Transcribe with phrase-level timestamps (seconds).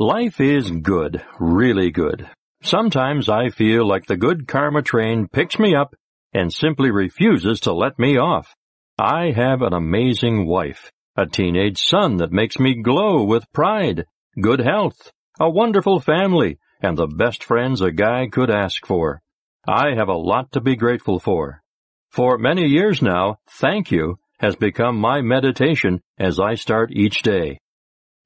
[0.00, 2.28] Life is good, really good.
[2.64, 5.94] Sometimes I feel like the good karma train picks me up
[6.32, 8.56] and simply refuses to let me off.
[8.98, 14.04] I have an amazing wife, a teenage son that makes me glow with pride,
[14.42, 19.22] good health, a wonderful family, and the best friends a guy could ask for.
[19.64, 21.62] I have a lot to be grateful for.
[22.10, 27.60] For many years now, thank you has become my meditation as I start each day.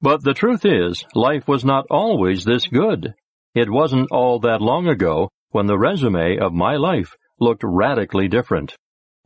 [0.01, 3.13] But the truth is, life was not always this good.
[3.53, 8.75] It wasn't all that long ago when the resume of my life looked radically different.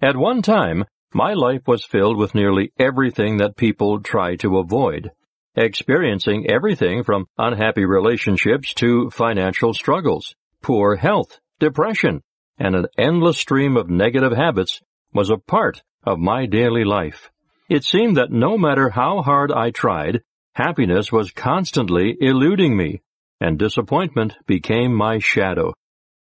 [0.01, 5.11] At one time, my life was filled with nearly everything that people try to avoid,
[5.55, 12.21] experiencing everything from unhappy relationships to financial struggles, poor health, depression,
[12.57, 14.81] and an endless stream of negative habits
[15.13, 17.29] was a part of my daily life.
[17.69, 20.21] It seemed that no matter how hard I tried,
[20.53, 23.01] happiness was constantly eluding me,
[23.39, 25.73] and disappointment became my shadow.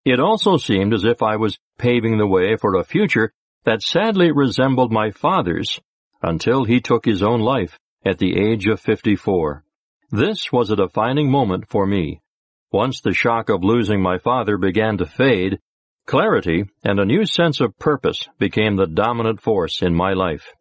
[0.06, 3.32] It also seemed as if I was paving the way for a future
[3.66, 5.80] that sadly resembled my father's
[6.22, 9.64] until he took his own life at the age of 54.
[10.10, 12.22] This was a defining moment for me.
[12.72, 15.60] Once the shock of losing my father began to fade,
[16.06, 20.54] clarity and a new sense of purpose became the dominant force in my life.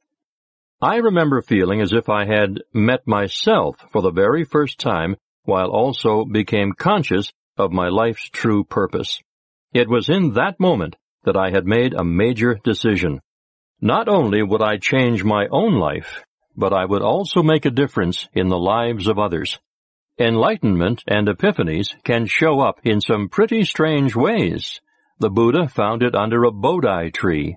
[0.80, 5.70] I remember feeling as if I had met myself for the very first time while
[5.70, 9.22] also became conscious of my life's true purpose.
[9.72, 13.22] It was in that moment that I had made a major decision.
[13.80, 16.22] Not only would I change my own life,
[16.54, 19.58] but I would also make a difference in the lives of others.
[20.18, 24.80] Enlightenment and epiphanies can show up in some pretty strange ways.
[25.20, 27.56] The Buddha found it under a Bodhi tree.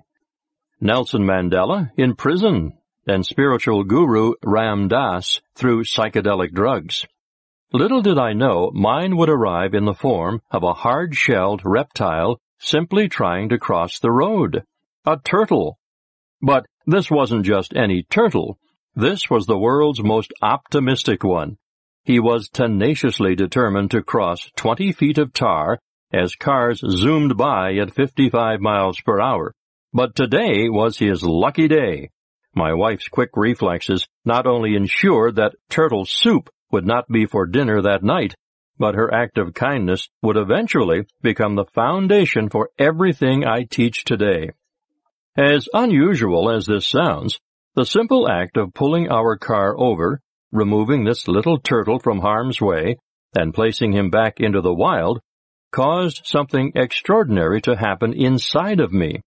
[0.80, 2.72] Nelson Mandela in prison,
[3.10, 7.04] and spiritual guru Ram Dass through psychedelic drugs.
[7.72, 13.08] Little did I know mine would arrive in the form of a hard-shelled reptile simply
[13.08, 14.62] trying to cross the road.
[15.04, 15.78] A turtle.
[16.40, 18.58] But this wasn't just any turtle.
[18.94, 21.58] This was the world's most optimistic one.
[22.04, 25.78] He was tenaciously determined to cross 20 feet of tar
[26.12, 29.54] as cars zoomed by at 55 miles per hour.
[29.92, 32.10] But today was his lucky day.
[32.54, 37.80] My wife's quick reflexes not only ensured that turtle soup would not be for dinner
[37.82, 38.34] that night,
[38.78, 44.50] but her act of kindness would eventually become the foundation for everything I teach today.
[45.36, 47.38] As unusual as this sounds,
[47.76, 52.96] the simple act of pulling our car over, removing this little turtle from harm's way,
[53.34, 55.20] and placing him back into the wild,
[55.70, 59.20] caused something extraordinary to happen inside of me.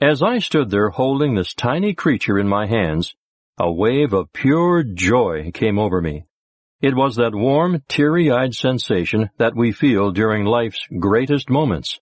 [0.00, 3.14] As I stood there holding this tiny creature in my hands,
[3.58, 6.26] a wave of pure joy came over me.
[6.82, 11.98] It was that warm, teary-eyed sensation that we feel during life's greatest moments,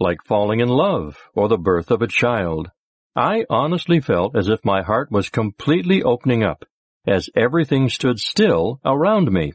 [0.00, 2.68] like falling in love or the birth of a child.
[3.14, 6.64] I honestly felt as if my heart was completely opening up,
[7.06, 9.52] as everything stood still around me.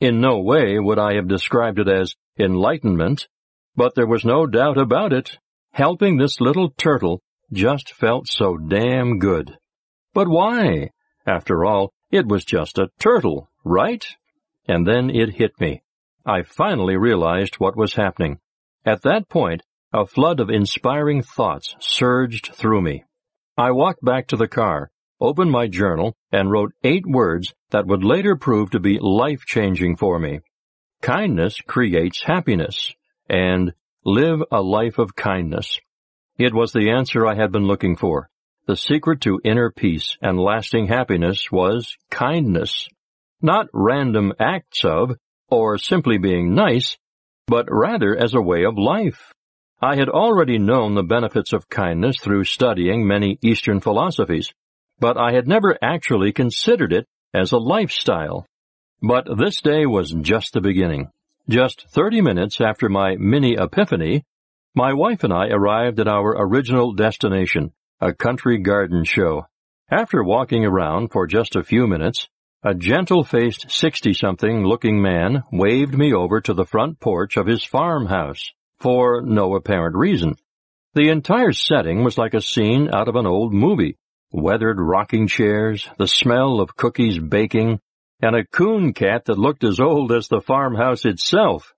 [0.00, 3.26] In no way would I have described it as enlightenment,
[3.74, 5.38] but there was no doubt about it.
[5.72, 7.22] Helping this little turtle
[7.52, 9.56] just felt so damn good.
[10.12, 10.90] But why?
[11.26, 14.04] After all, it was just a turtle, right?
[14.66, 15.82] And then it hit me.
[16.26, 18.38] I finally realized what was happening.
[18.84, 23.04] At that point, a flood of inspiring thoughts surged through me.
[23.56, 28.04] I walked back to the car, opened my journal, and wrote eight words that would
[28.04, 30.40] later prove to be life-changing for me.
[31.02, 32.92] Kindness creates happiness,
[33.28, 33.72] and
[34.04, 35.78] live a life of kindness.
[36.38, 38.30] It was the answer I had been looking for.
[38.66, 42.88] The secret to inner peace and lasting happiness was kindness.
[43.42, 45.16] Not random acts of,
[45.50, 46.96] or simply being nice,
[47.46, 49.34] but rather as a way of life.
[49.82, 54.52] I had already known the benefits of kindness through studying many Eastern philosophies,
[54.98, 58.46] but I had never actually considered it as a lifestyle.
[59.02, 61.10] But this day was just the beginning.
[61.50, 64.22] Just 30 minutes after my mini epiphany,
[64.76, 69.46] my wife and I arrived at our original destination, a country garden show.
[69.90, 72.28] After walking around for just a few minutes,
[72.62, 78.52] a gentle-faced 60-something looking man waved me over to the front porch of his farmhouse,
[78.78, 80.36] for no apparent reason.
[80.94, 83.98] The entire setting was like a scene out of an old movie.
[84.30, 87.80] Weathered rocking chairs, the smell of cookies baking,
[88.22, 91.72] and a coon cat that looked as old as the farmhouse itself.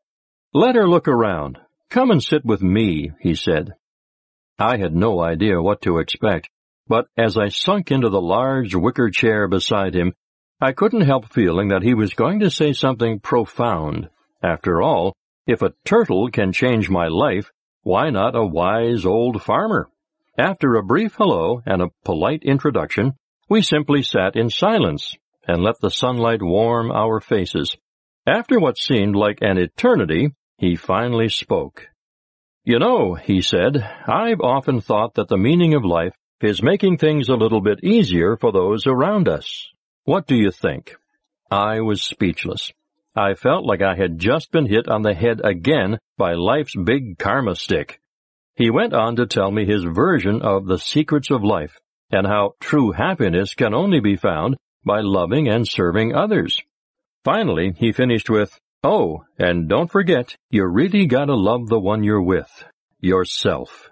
[0.52, 1.58] Let her look around.
[1.88, 3.74] Come and sit with me, he said.
[4.58, 6.48] I had no idea what to expect,
[6.88, 10.14] but as I sunk into the large wicker chair beside him,
[10.60, 14.08] I couldn't help feeling that he was going to say something profound.
[14.42, 15.14] After all,
[15.46, 17.50] if a turtle can change my life,
[17.82, 19.88] why not a wise old farmer?
[20.38, 23.14] After a brief hello and a polite introduction,
[23.48, 25.16] we simply sat in silence
[25.46, 27.76] and let the sunlight warm our faces.
[28.26, 31.88] After what seemed like an eternity, he finally spoke.
[32.64, 37.28] You know, he said, I've often thought that the meaning of life is making things
[37.28, 39.68] a little bit easier for those around us.
[40.04, 40.94] What do you think?
[41.50, 42.72] I was speechless.
[43.14, 47.18] I felt like I had just been hit on the head again by life's big
[47.18, 48.00] karma stick.
[48.54, 51.78] He went on to tell me his version of the secrets of life
[52.10, 56.60] and how true happiness can only be found by loving and serving others.
[57.24, 62.22] Finally, he finished with, Oh, and don't forget, you really gotta love the one you're
[62.22, 62.64] with.
[63.00, 63.90] Yourself.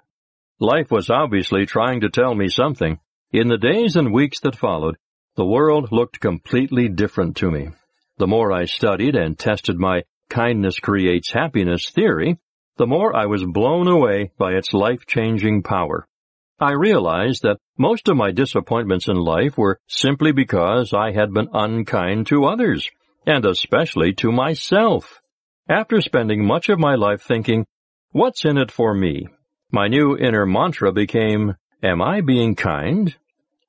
[0.58, 2.98] Life was obviously trying to tell me something.
[3.32, 4.96] In the days and weeks that followed,
[5.36, 7.70] the world looked completely different to me.
[8.18, 12.38] The more I studied and tested my kindness creates happiness theory,
[12.76, 16.06] the more I was blown away by its life-changing power.
[16.60, 21.48] I realized that most of my disappointments in life were simply because I had been
[21.52, 22.88] unkind to others,
[23.26, 25.20] and especially to myself.
[25.68, 27.66] After spending much of my life thinking,
[28.10, 29.26] what's in it for me?
[29.72, 33.16] My new inner mantra became, am I being kind?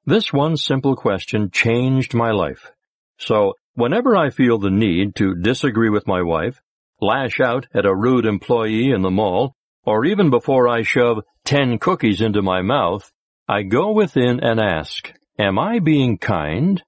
[0.05, 2.71] This one simple question changed my life.
[3.17, 6.61] So Whenever I feel the need to disagree with my wife,
[6.99, 9.55] lash out at a rude employee in the mall,
[9.85, 13.11] or even before I shove ten cookies into my mouth,
[13.47, 16.81] I go within and ask, Am I being kind?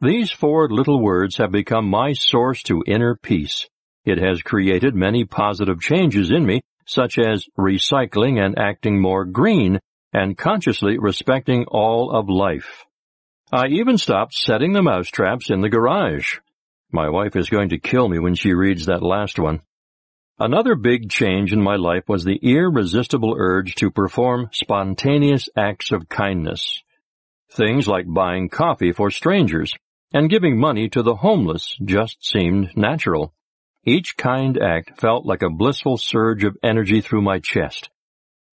[0.00, 3.66] These four little words have become my source to inner peace.
[4.04, 9.80] It has created many positive changes in me, such as recycling and acting more green,
[10.12, 12.84] and consciously respecting all of life.
[13.52, 16.36] I even stopped setting the mousetraps in the garage.
[16.92, 19.62] My wife is going to kill me when she reads that last one.
[20.38, 26.10] Another big change in my life was the irresistible urge to perform spontaneous acts of
[26.10, 26.82] kindness.
[27.52, 29.72] Things like buying coffee for strangers
[30.12, 33.32] and giving money to the homeless just seemed natural.
[33.86, 37.88] Each kind act felt like a blissful surge of energy through my chest.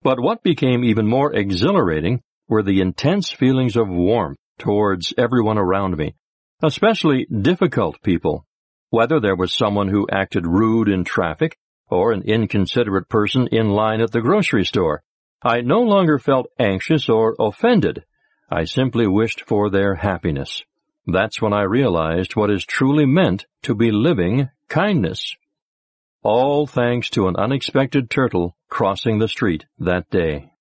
[0.03, 5.97] But what became even more exhilarating were the intense feelings of warmth towards everyone around
[5.97, 6.15] me,
[6.61, 8.45] especially difficult people,
[8.89, 11.57] whether there was someone who acted rude in traffic
[11.93, 15.03] or an inconsiderate person in line at the grocery store.
[15.43, 18.03] I no longer felt anxious or offended.
[18.49, 20.63] I simply wished for their happiness.
[21.05, 25.35] That's when I realized what is truly meant to be living kindness.
[26.23, 30.52] All thanks to an unexpected turtle crossing the street that day.